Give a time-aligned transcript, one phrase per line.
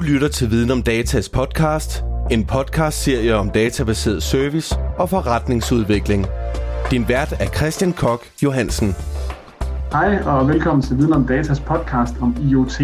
[0.00, 6.26] Du lytter til Viden om Datas podcast, en podcast-serie om databaseret service og forretningsudvikling.
[6.90, 8.88] Din vært er Christian Kok Johansen.
[9.92, 12.78] Hej og velkommen til Viden om Datas podcast om IoT.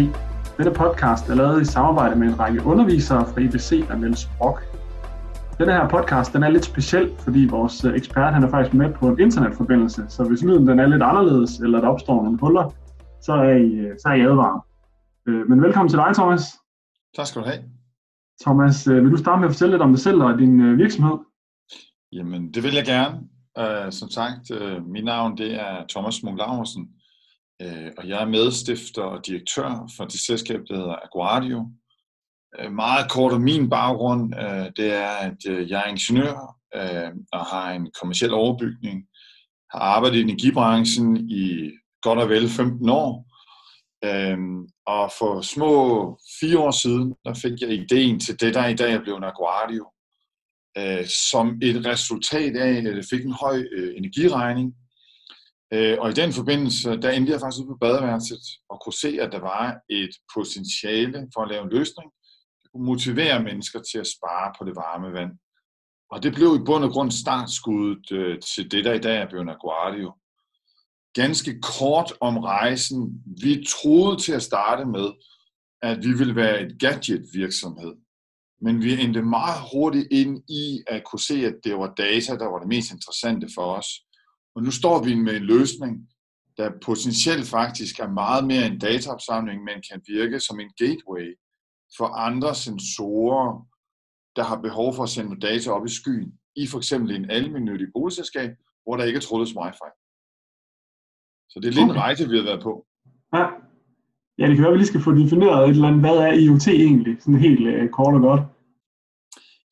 [0.57, 4.61] Denne podcast er lavet i samarbejde med en række undervisere fra IBC og Niels Brock.
[5.59, 8.93] Denne her podcast den er lidt speciel, fordi vores øh, ekspert han er faktisk med
[8.93, 12.73] på en internetforbindelse, så hvis lyden den er lidt anderledes, eller der opstår nogle huller,
[13.21, 14.61] så er I, øh, så er I advaret.
[15.27, 16.43] Øh, men velkommen til dig, Thomas.
[17.15, 17.63] Tak skal du have.
[18.41, 20.77] Thomas, øh, vil du starte med at fortælle lidt om dig selv og din øh,
[20.77, 21.17] virksomhed?
[22.11, 23.19] Jamen, det vil jeg gerne.
[23.59, 26.87] Uh, som sagt, uh, mit navn det er Thomas Munk Laversen,
[27.63, 31.71] uh, og jeg er medstifter og direktør for det selskab, der hedder Aguardio.
[32.59, 37.11] Uh, meget kort om min baggrund, uh, det er, at uh, jeg er ingeniør uh,
[37.31, 39.05] og har en kommersiel overbygning.
[39.71, 41.71] Har arbejdet i energibranchen i
[42.01, 43.26] godt og vel 15 år,
[44.05, 45.71] Øhm, og for små
[46.39, 49.85] fire år siden, der fik jeg ideen til det, der i dag er blevet Aguario,
[50.77, 54.75] øh, som et resultat af, at jeg fik en høj øh, energiregning.
[55.73, 59.11] Øh, og i den forbindelse, der endte jeg faktisk ud på badeværelset og kunne se,
[59.21, 62.11] at der var et potentiale for at lave en løsning,
[62.61, 65.31] der kunne motivere mennesker til at spare på det varme vand.
[66.11, 69.29] Og det blev i bund og grund startskuddet øh, til det, der i dag er
[69.29, 70.13] blevet Aguario
[71.21, 73.23] ganske kort om rejsen.
[73.41, 75.07] Vi troede til at starte med,
[75.81, 77.93] at vi ville være et gadget-virksomhed.
[78.61, 82.47] Men vi endte meget hurtigt ind i at kunne se, at det var data, der
[82.51, 83.87] var det mest interessante for os.
[84.55, 85.93] Og nu står vi med en løsning,
[86.57, 91.27] der potentielt faktisk er meget mere en dataopsamling, men kan virke som en gateway
[91.97, 93.67] for andre sensorer,
[94.35, 97.87] der har behov for at sende data op i skyen, i for eksempel en almindelig
[97.93, 98.51] boligselskab,
[98.83, 99.89] hvor der ikke er trådløs wifi.
[101.49, 101.93] Så det er lidt okay.
[101.93, 102.85] en rejse, vi har været på.
[103.35, 103.45] Ja.
[104.39, 106.01] ja, det kan være, at vi lige skal få defineret et eller andet.
[106.01, 107.15] Hvad er IoT egentlig?
[107.19, 108.41] Sådan helt uh, kort og godt.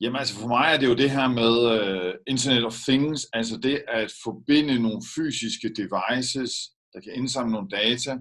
[0.00, 3.56] Jamen altså for mig er det jo det her med uh, Internet of Things, altså
[3.56, 6.52] det at forbinde nogle fysiske devices,
[6.92, 8.12] der kan indsamle nogle data,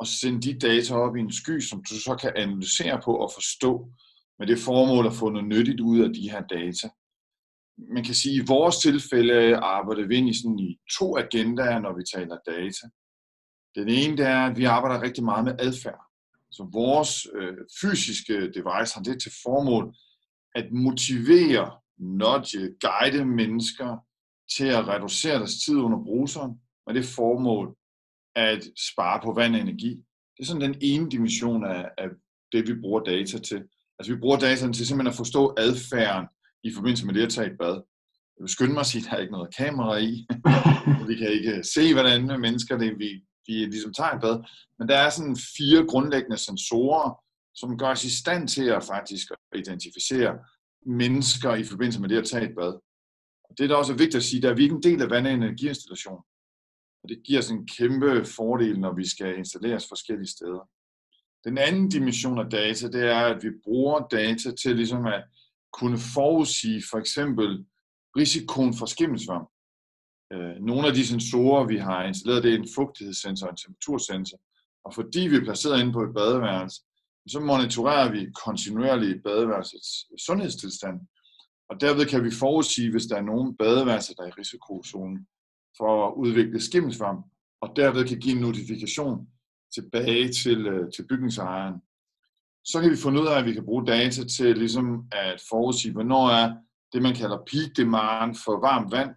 [0.00, 3.30] og sende de data op i en sky, som du så kan analysere på og
[3.34, 3.88] forstå,
[4.38, 6.88] med det formål at få noget nyttigt ud af de her data.
[7.78, 11.78] Man kan sige, at i vores tilfælde arbejder vi ind i, sådan i to agendaer,
[11.78, 12.86] når vi taler data.
[13.74, 16.00] Den ene det er, at vi arbejder rigtig meget med adfærd.
[16.50, 19.94] Så vores øh, fysiske device har det til formål
[20.54, 23.96] at motivere, nudge, guide mennesker
[24.56, 26.52] til at reducere deres tid under bruseren,
[26.86, 27.76] med det formål
[28.34, 29.90] at spare på vand og energi.
[30.36, 32.08] Det er sådan den ene dimension af, af
[32.52, 33.64] det, vi bruger data til.
[33.98, 36.26] Altså vi bruger data til simpelthen at forstå adfærden
[36.66, 37.76] i forbindelse med det at tage et bad.
[38.46, 40.26] Skynde mig at sige, at der er ikke noget kamera i.
[41.08, 43.08] vi kan ikke se, hvordan mennesker det, vi,
[43.46, 44.36] de ligesom tager et bad.
[44.78, 47.08] Men der er sådan fire grundlæggende sensorer,
[47.54, 50.38] som gør os i stand til at faktisk identificere
[50.86, 52.72] mennesker i forbindelse med det at tage et bad.
[53.44, 55.10] Og det, der også er vigtigt at sige, der er vi ikke en del af
[55.10, 56.20] vand- og energiinstallation.
[57.02, 60.68] Og det giver sådan en kæmpe fordel, når vi skal installeres forskellige steder.
[61.44, 65.24] Den anden dimension af data, det er, at vi bruger data til ligesom at
[65.78, 67.66] kunne forudsige for eksempel
[68.16, 69.48] risikoen for skimmelsvamp.
[70.32, 74.38] Øh, nogle af de sensorer, vi har installeret, det er en fugtighedssensor og en temperatursensor.
[74.84, 76.80] Og fordi vi er placeret inde på et badeværelse,
[77.28, 79.90] så monitorerer vi kontinuerligt badeværelsets
[80.26, 81.00] sundhedstilstand.
[81.70, 85.26] Og derved kan vi forudsige, hvis der er nogen badeværelser, der er i risikozonen
[85.76, 87.26] for at udvikle skimmelsvamp,
[87.60, 89.28] og derved kan give en notifikation
[89.74, 91.74] tilbage til, øh, til bygningsejeren.
[92.66, 95.92] Så kan vi finde ud af, at vi kan bruge data til ligesom at forudsige,
[95.92, 96.56] hvornår er
[96.92, 99.10] det, man kalder peak demand for varmt vand,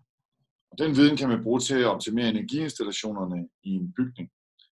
[0.71, 4.29] og den viden kan man bruge til at optimere energiinstallationerne i en bygning.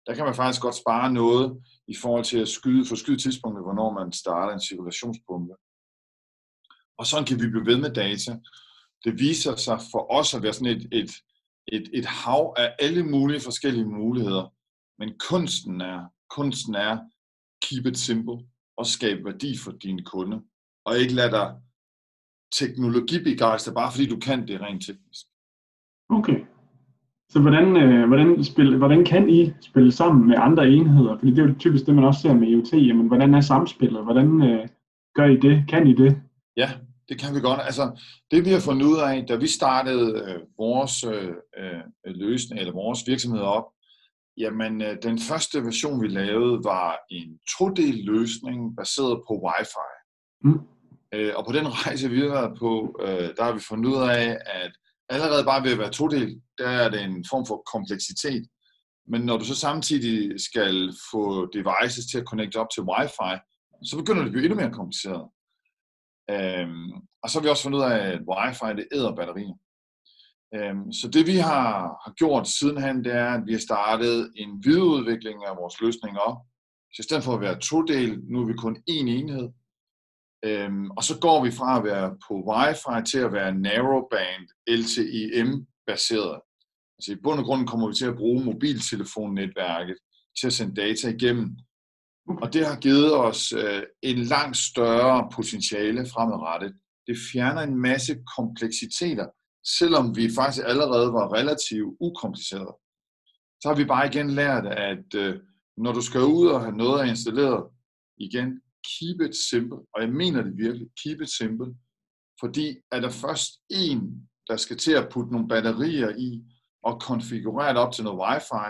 [0.07, 3.93] Der kan man faktisk godt spare noget i forhold til at skyde, forskyde tidspunktet, hvornår
[3.93, 5.55] man starter en cirkulationspumpe.
[6.99, 8.39] Og sådan kan vi blive ved med data.
[9.05, 11.11] Det viser sig for os at være sådan et, et,
[11.67, 14.55] et, et hav af alle mulige forskellige muligheder.
[14.99, 16.01] Men kunsten er,
[16.31, 16.99] kunsten er
[17.63, 20.39] keep it simple og skabe værdi for dine kunder.
[20.85, 21.55] Og ikke lade dig
[22.59, 25.27] teknologibegejstre, bare fordi du kan det rent teknisk.
[26.09, 26.39] Okay.
[27.29, 31.19] Så hvordan, øh, hvordan, spil, hvordan kan I spille sammen med andre enheder?
[31.19, 32.73] Fordi det er jo typisk det, man også ser med IoT.
[32.73, 34.05] Jamen, hvordan er samspillet?
[34.05, 34.69] Hvordan øh,
[35.15, 35.65] gør I det?
[35.69, 36.23] Kan I det?
[36.57, 36.71] Ja,
[37.09, 37.61] det kan vi godt.
[37.65, 42.61] Altså, det vi har fundet ud af, da vi startede øh, vores øh, øh, løsning,
[42.61, 43.65] eller vores virksomhed op,
[44.37, 49.93] jamen øh, den første version, vi lavede, var en todel løsning baseret på Wi-Fi.
[50.45, 50.61] Mm.
[51.15, 53.97] Øh, og på den rejse, vi har været på, øh, der har vi fundet ud
[53.97, 54.73] af, at
[55.09, 58.45] allerede bare ved at være todel, der er det en form for kompleksitet.
[59.09, 63.33] Men når du så samtidig skal få devices til at connecte op til wifi,
[63.85, 65.25] så begynder det at blive endnu mere kompliceret.
[66.31, 66.93] Øhm,
[67.23, 69.55] og så har vi også fundet ud af, at wifi det æder batterier.
[70.55, 71.73] Øhm, så det vi har,
[72.05, 76.47] har gjort sidenhen, det er, at vi har startet en videreudvikling af vores løsninger.
[76.93, 79.49] Så i stedet for at være to del, nu er vi kun én enhed.
[80.45, 86.41] Øhm, og så går vi fra at være på wifi til at være narrowband LTE-M-baseret.
[86.99, 89.97] Altså i bund og grund kommer vi til at bruge mobiltelefonnetværket
[90.41, 91.57] til at sende data igennem.
[92.43, 96.73] Og det har givet os øh, en langt større potentiale fremadrettet.
[97.07, 99.27] Det fjerner en masse kompleksiteter,
[99.79, 102.75] selvom vi faktisk allerede var relativt ukomplicerede.
[103.61, 105.41] Så har vi bare igen lært, at øh,
[105.77, 107.71] når du skal ud og have noget installeret,
[108.19, 108.61] igen,
[108.91, 109.79] keep it simple.
[109.95, 111.75] Og jeg mener det virkelig, keep it simple.
[112.41, 116.43] Fordi er der først en, der skal til at putte nogle batterier i
[116.83, 118.69] og konfigurere det op til noget wifi,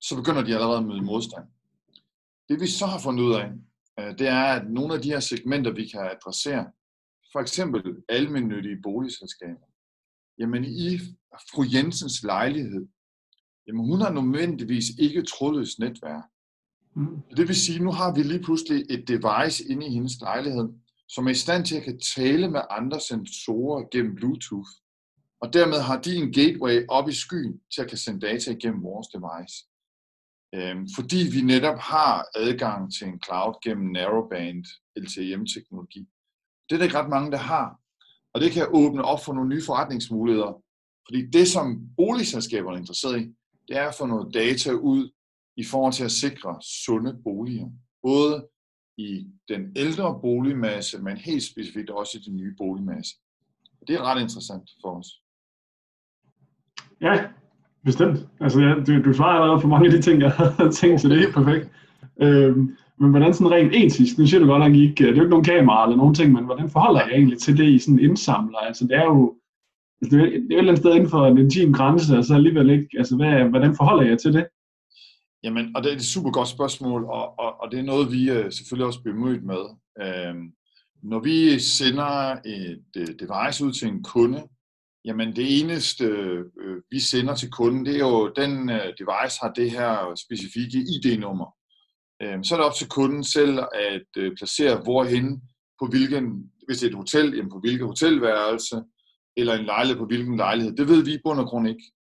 [0.00, 1.46] så begynder de allerede med modstand.
[2.48, 3.48] Det vi så har fundet ud af,
[4.00, 6.72] øh, det er, at nogle af de her segmenter, vi kan adressere,
[7.32, 9.67] for eksempel almindelige boligselskaber,
[10.38, 10.98] jamen i
[11.50, 12.86] fru Jensens lejlighed,
[13.66, 16.24] jamen hun har nødvendigvis ikke trådløst netværk.
[16.96, 17.22] Mm.
[17.36, 20.68] Det vil sige, nu har vi lige pludselig et device inde i hendes lejlighed,
[21.08, 24.70] som er i stand til at kan tale med andre sensorer gennem Bluetooth.
[25.40, 28.82] Og dermed har de en gateway op i skyen til at kan sende data igennem
[28.82, 29.56] vores device.
[30.54, 34.64] Øhm, fordi vi netop har adgang til en cloud gennem narrowband
[34.96, 36.08] LTE-teknologi.
[36.66, 37.80] Det er der ikke ret mange, der har.
[38.38, 40.62] Og det kan åbne op for nogle nye forretningsmuligheder.
[41.06, 43.24] Fordi det, som boligselskaberne er interesseret i,
[43.68, 45.10] det er at få noget data ud
[45.56, 47.68] i forhold til at sikre sunde boliger.
[48.02, 48.48] Både
[48.98, 53.14] i den ældre boligmasse, men helt specifikt også i den nye boligmasse.
[53.88, 55.08] Det er ret interessant for os.
[57.00, 57.26] Ja,
[57.84, 58.18] bestemt.
[58.40, 61.08] Altså, ja, du, du svarer allerede på mange af de ting, jeg havde tænkt, så
[61.08, 61.70] det er helt perfekt.
[62.22, 65.16] Øhm, men hvordan sådan rent etisk, nu siger du godt nok ikke, øh, det er
[65.16, 67.78] jo ikke nogen kamera eller nogen ting, men hvordan forholder jeg egentlig til det i
[67.78, 68.58] sådan indsamler?
[68.58, 69.36] Altså det er jo,
[70.02, 72.18] altså, det er, det er jo et eller andet sted inden for en intim grænse,
[72.18, 74.46] og så alligevel ikke, altså hvad, hvordan forholder jeg til det?
[75.42, 78.30] Jamen, og det er et super godt spørgsmål, og, og, og det er noget, vi
[78.30, 79.62] uh, selvfølgelig også bliver mødt med.
[80.02, 80.52] Øhm,
[81.02, 84.42] når vi sender et øh, device ud til en kunde,
[85.04, 86.06] jamen det eneste,
[86.90, 91.57] vi sender til kunden, det er jo, den device har det her specifikke ID-nummer.
[92.22, 95.42] Øh, så er det op til kunden selv at uh, placere hvorhen,
[95.80, 98.82] på hvilken, hvis det er et hotel, jamen på hvilket hotelværelse,
[99.36, 100.76] eller en lejlighed på hvilken lejlighed.
[100.76, 101.92] Det ved vi i bund og grund ikke.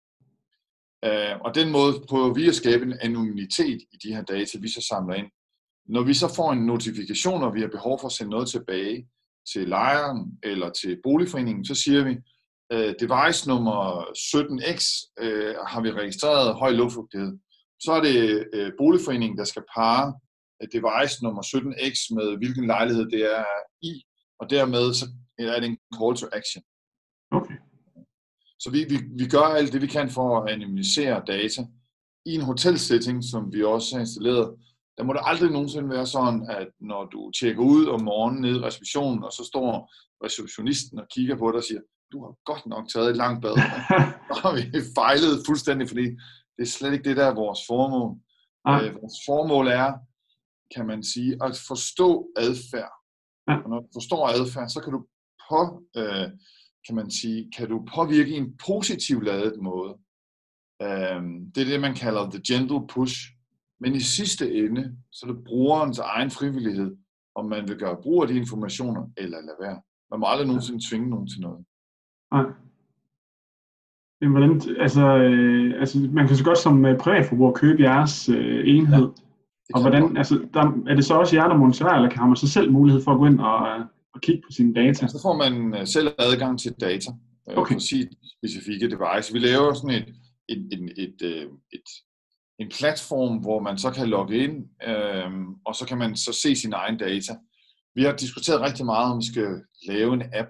[1.05, 4.69] Øh, og den måde prøver vi at skabe en anonymitet i de her data, vi
[4.69, 5.27] så samler ind.
[5.85, 9.07] Når vi så får en notifikation, og vi har behov for at sende noget tilbage
[9.53, 12.15] til lejeren eller til boligforeningen, så siger vi,
[12.73, 13.79] øh, device nummer
[14.31, 14.81] 17X
[15.23, 17.37] øh, har vi registreret høj luftfugtighed.
[17.79, 20.13] Så er det øh, boligforeningen, der skal parre
[20.61, 23.45] øh, device nummer 17X med hvilken lejlighed det er
[23.81, 23.93] i,
[24.39, 25.05] og dermed så
[25.39, 26.63] er det en call to action.
[27.31, 27.57] Okay.
[28.59, 31.61] Så vi, vi, vi gør alt det, vi kan for at anonymisere data.
[32.25, 34.55] I en hotelsetting, som vi også har installeret,
[34.97, 38.57] der må det aldrig nogensinde være sådan, at når du tjekker ud om morgenen nede
[38.59, 39.93] i receptionen, og så står
[40.25, 41.81] receptionisten og kigger på dig og siger,
[42.11, 43.55] du har godt nok taget et langt bad.
[44.45, 46.05] og vi fejlede fuldstændig, fordi
[46.55, 48.17] det er slet ikke det, der er vores formål.
[48.67, 48.73] Ja.
[48.75, 49.93] Øh, vores formål er,
[50.75, 52.93] kan man sige, at forstå adfærd.
[53.47, 53.55] Ja.
[53.63, 54.99] Og når du forstår adfærd, så kan du
[55.49, 55.61] på,
[55.97, 56.27] øh,
[56.85, 59.93] kan man sige, kan du påvirke i en positiv ladet måde.
[60.81, 63.17] Øhm, det er det, man kalder the gentle push.
[63.79, 66.97] Men i sidste ende, så er det brugerens egen frivillighed,
[67.35, 69.81] om man vil gøre brug af de informationer, eller lade være.
[70.11, 71.65] Man må aldrig nogensinde tvinge nogen til noget.
[72.33, 72.45] Nej.
[74.21, 78.67] Men hvordan, altså, øh, altså, man kan så godt som øh, privatforbruger købe jeres øh,
[78.67, 79.07] enhed.
[79.69, 82.35] Ja, og hvordan, altså, der, er det så også jer, der monitorerer, eller har man
[82.35, 85.07] så selv mulighed for at gå ind og, øh, og kigge på sine data?
[85.07, 87.11] Så får man øh, selv adgang til data
[87.49, 87.75] øh, okay.
[87.75, 89.33] på sit specifikke device.
[89.33, 90.13] Vi laver sådan et,
[90.49, 91.87] et, et, et, øh, et, et
[92.59, 95.31] en platform, hvor man så kan logge ind, øh,
[95.65, 97.33] og så kan man så se sine egne data.
[97.95, 100.49] Vi har diskuteret rigtig meget, om vi skal lave en app.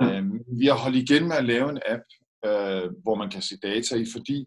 [0.00, 0.18] Ja.
[0.18, 0.24] Øh,
[0.60, 2.02] vi har holdt igen med at lave en app,
[2.46, 4.46] øh, hvor man kan se data i, fordi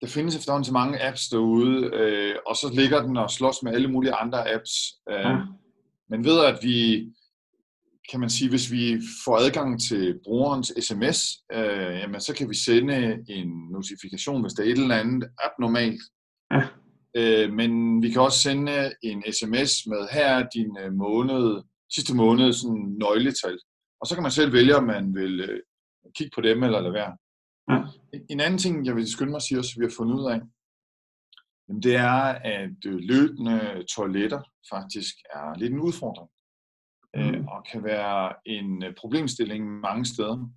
[0.00, 3.72] der findes efterhånden så mange apps derude, øh, og så ligger den og slås med
[3.72, 4.72] alle mulige andre apps.
[5.10, 5.36] Øh, ja.
[6.10, 7.08] Men ved at vi
[8.10, 11.20] kan man sige, hvis vi får adgang til brugerens sms,
[11.52, 16.02] øh, jamen, så kan vi sende en notifikation, hvis der er et eller andet abnormalt.
[16.52, 16.62] Ja.
[17.16, 21.62] Øh, men vi kan også sende en sms med, her er din øh, måned,
[21.94, 23.58] sidste måned sådan nøgletal.
[24.00, 25.60] Og så kan man selv vælge, om man vil øh,
[26.14, 27.16] kigge på dem eller lade være.
[27.70, 27.78] Ja.
[28.30, 30.40] En anden ting, jeg vil skynde mig at sige også, vi har fundet ud af,
[31.68, 32.20] Jamen, det er,
[32.54, 34.40] at løbende toiletter
[34.72, 36.28] faktisk er lidt en udfordring.
[37.14, 37.46] Mm.
[37.48, 40.50] og kan være en problemstilling mange steder.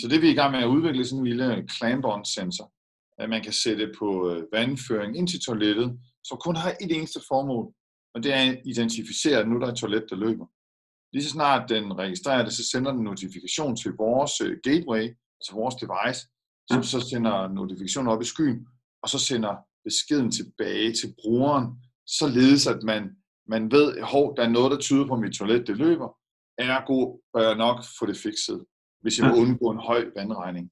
[0.00, 2.72] Så det vi er i gang med at udvikle sådan en lille clamp-on sensor,
[3.18, 4.08] at man kan sætte på
[4.52, 7.74] vandføring ind til toilettet, som kun har et eneste formål,
[8.14, 10.46] og det er at identificere, at nu der er et toilet, der løber.
[11.16, 14.32] Lige så snart den registrerer det, så sender den notifikation til vores
[14.62, 15.04] gateway,
[15.38, 16.20] altså vores device,
[16.70, 18.66] som så sender notifikationen op i skyen,
[19.02, 19.54] og så sender
[19.84, 21.66] beskeden tilbage til brugeren,
[22.06, 23.02] således at man,
[23.46, 26.08] man ved, at der er noget, der tyder på, at mit toilet det løber.
[26.58, 28.64] Ergo bør jeg nok få det fikset,
[29.02, 30.70] hvis jeg vil undgå en høj vandregning.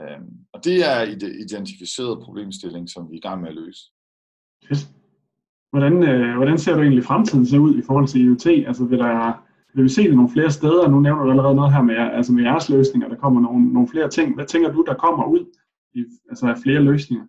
[0.00, 3.82] Øhm, og det er en identificeret problemstilling, som vi er i gang med at løse.
[5.72, 8.46] Hvordan, øh, hvordan ser du egentlig fremtiden ser ud i forhold til IoT?
[8.66, 10.88] Altså vil, der, vil vi se det nogle flere steder?
[10.88, 13.88] Nu nævner du allerede noget her med, altså med jeres løsninger, der kommer nogle, nogle
[13.88, 14.34] flere ting.
[14.34, 15.58] Hvad tænker du, der kommer ud
[15.94, 17.26] i, altså af flere løsninger?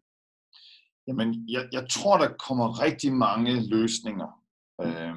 [1.07, 4.29] Jamen, jeg, jeg tror, der kommer rigtig mange løsninger
[4.81, 5.15] øh,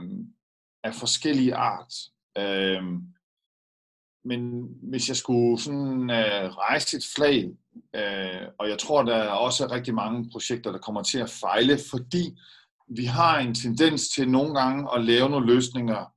[0.84, 1.94] af forskellige art.
[2.38, 2.82] Øh,
[4.24, 7.38] men hvis jeg skulle sådan øh, rejse et flag,
[7.96, 11.78] øh, og jeg tror, der er også rigtig mange projekter, der kommer til at fejle,
[11.90, 12.38] fordi
[12.88, 16.12] vi har en tendens til nogle gange at lave nogle løsninger,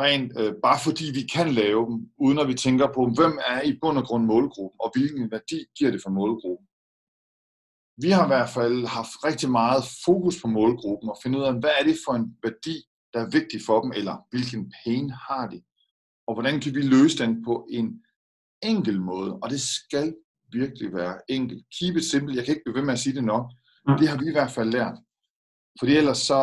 [0.00, 3.62] rent øh, bare fordi vi kan lave dem, uden at vi tænker på, hvem er
[3.62, 6.66] i bund og grund målgruppen, og hvilken værdi giver det for målgruppen
[8.02, 11.54] vi har i hvert fald haft rigtig meget fokus på målgruppen og finde ud af,
[11.60, 12.76] hvad er det for en værdi,
[13.12, 15.62] der er vigtig for dem, eller hvilken pain har de,
[16.26, 18.02] og hvordan kan vi løse den på en
[18.62, 20.14] enkel måde, og det skal
[20.52, 21.64] virkelig være enkelt.
[21.78, 23.46] Keep it simple, jeg kan ikke blive ved med at sige det nok.
[24.00, 24.96] Det har vi i hvert fald lært.
[25.78, 26.40] Fordi ellers så,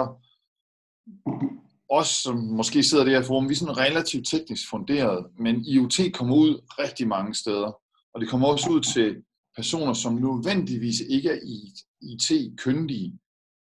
[1.89, 5.99] os som måske sidder der her forum, vi er sådan relativt teknisk funderet, men IoT
[6.13, 7.71] kommer ud rigtig mange steder,
[8.13, 9.23] og det kommer også ud til
[9.55, 11.39] personer, som nødvendigvis ikke er
[12.01, 13.19] IT-kyndige,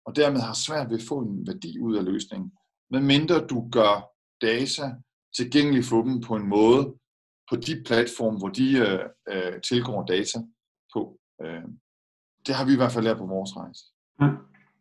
[0.06, 2.52] og dermed har svært ved at få en værdi ud af løsningen.
[2.90, 4.10] Men mindre du gør
[4.40, 4.94] data
[5.36, 6.94] tilgængelig for dem på en måde,
[7.50, 10.38] på de platforme, hvor de øh, øh, tilgår data
[10.94, 11.18] på.
[11.42, 11.64] Øh,
[12.46, 13.84] det har vi i hvert fald lært på vores rejse.
[14.20, 14.28] Ja.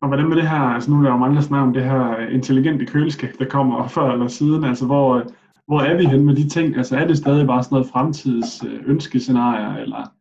[0.02, 1.84] Og hvordan med det her, altså nu er der jo mange, der snakker om det
[1.84, 5.24] her intelligente køleskab, der kommer før eller siden, altså hvor,
[5.68, 6.78] hvor er vi hen med de ting?
[6.78, 10.12] Altså er det stadig bare sådan noget fremtids ønskescenarier, eller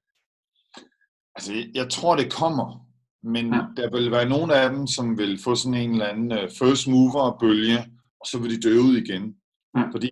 [1.37, 2.87] Altså, jeg tror, det kommer,
[3.23, 3.61] men ja.
[3.76, 7.78] der vil være nogle af dem, som vil få sådan en eller anden first mover-bølge,
[8.21, 9.35] og så vil de dø ud igen.
[9.76, 9.83] Ja.
[9.92, 10.11] Fordi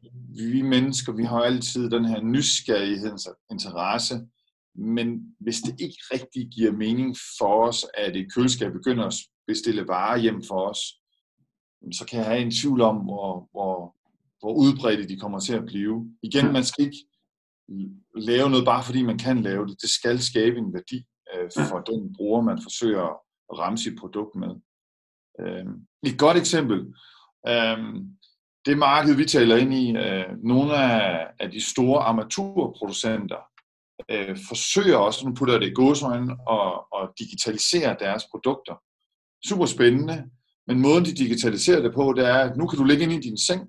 [0.53, 4.15] vi mennesker, vi har altid den her nysgerrighedens interesse,
[4.75, 5.07] men
[5.41, 9.15] hvis det ikke rigtig giver mening for os, at et køleskab begynder at
[9.47, 10.79] bestille varer hjem for os,
[11.93, 13.97] så kan jeg have en tvivl om, hvor, hvor,
[14.41, 16.17] hvor udbredte de kommer til at blive.
[16.23, 16.99] Igen, man skal ikke
[18.17, 19.83] lave noget bare fordi man kan lave det.
[19.83, 23.05] Det skal skabe en værdi øh, for den bruger, man forsøger
[23.53, 24.55] at ramme sit produkt med.
[25.41, 25.67] Øh,
[26.03, 26.79] et godt eksempel.
[27.49, 27.79] Øh,
[28.67, 33.43] det marked, vi taler ind i, øh, nogle af, af de store armaturproducenter
[34.11, 38.75] øh, forsøger også, nu putter det i godsøjne, at, at digitalisere deres produkter.
[39.49, 40.25] Super spændende,
[40.67, 43.29] men måden de digitaliserer det på, det er, at nu kan du ligge ind i
[43.29, 43.63] din seng,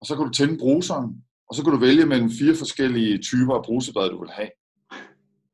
[0.00, 3.54] og så kan du tænde bruseren, og så kan du vælge mellem fire forskellige typer
[3.54, 4.50] af brusebad, du vil have.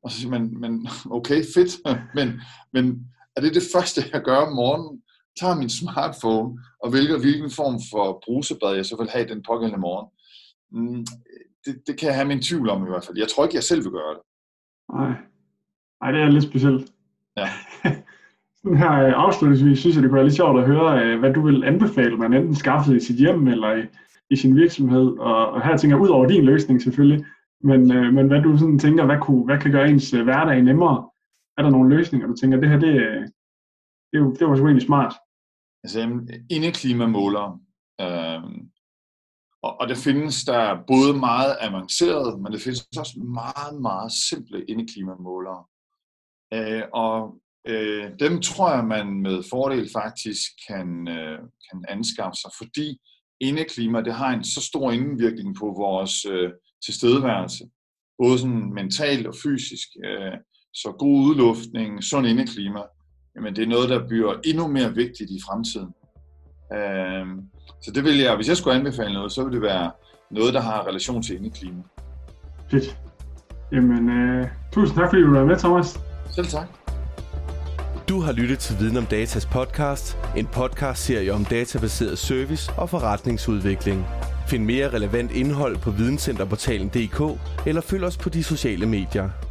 [0.02, 1.70] Og så siger man, men okay, fedt,
[2.16, 2.40] men,
[2.72, 5.02] men er det det første, jeg gør om morgenen?
[5.40, 9.80] Tager min smartphone og vælger, hvilken form for brusebad jeg så vil have den pågældende
[9.80, 10.08] morgen.
[10.72, 11.06] Mm,
[11.64, 13.18] det, det kan jeg have min tvivl om i hvert fald.
[13.18, 14.22] Jeg tror ikke, jeg selv vil gøre det.
[14.94, 15.12] Nej,
[16.00, 16.92] Nej det er lidt specielt.
[17.36, 17.48] Ja.
[18.62, 21.32] Sådan her øh, afslutningsvis synes jeg, det kunne være lidt sjovt at høre, øh, hvad
[21.32, 23.82] du vil anbefale, man enten skaffede i sit hjem eller i,
[24.30, 25.06] i sin virksomhed.
[25.18, 27.26] Og, og her tænker jeg ud over din løsning selvfølgelig,
[27.62, 31.10] men, øh, men hvad du sådan tænker, hvad, kunne, hvad kan gøre ens hverdag nemmere?
[31.58, 33.22] Er der nogle løsninger, du tænker, det her, det, øh,
[34.12, 35.14] det, det, det var sgu egentlig smart?
[35.84, 36.00] Altså,
[36.50, 37.60] indeklimamåler,
[38.00, 38.42] øh,
[39.62, 44.64] og, og det findes der både meget avanceret, men det findes også meget, meget simple
[44.64, 45.64] indeklimamålere.
[46.54, 52.50] Øh, og øh, dem tror jeg, man med fordel faktisk kan, øh, kan anskaffe sig,
[52.58, 52.98] fordi
[53.40, 56.50] indeklima, det har en så stor indvirkning på vores øh,
[56.84, 57.64] tilstedeværelse,
[58.22, 59.88] både sådan mentalt og fysisk.
[60.04, 60.32] Øh,
[60.74, 62.80] så god udluftning, sund indeklima,
[63.36, 65.90] jamen det er noget, der bliver endnu mere vigtigt i fremtiden.
[66.72, 67.26] Øh,
[67.82, 69.90] så det vil jeg, hvis jeg skulle anbefale noget, så vil det være
[70.30, 71.82] noget, der har relation til indeklima.
[72.70, 72.98] Fedt.
[73.72, 76.00] Jamen, øh, tusind tak, fordi du var med, Thomas.
[76.34, 76.79] Selv tak.
[78.10, 84.06] Du har lyttet til Viden om Datas podcast, en podcast-serie om databaseret service og forretningsudvikling.
[84.48, 89.49] Find mere relevant indhold på videncenterportalen.dk eller følg os på de sociale medier.